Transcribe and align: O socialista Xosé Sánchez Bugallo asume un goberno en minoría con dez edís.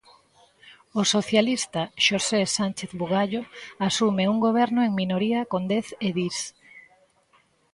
O 0.99 1.01
socialista 1.13 1.81
Xosé 2.05 2.41
Sánchez 2.57 2.91
Bugallo 2.99 3.41
asume 3.87 4.23
un 4.33 4.37
goberno 4.45 4.79
en 4.87 4.91
minoría 5.01 5.41
con 5.51 5.61
dez 5.73 5.87
edís. 6.09 6.37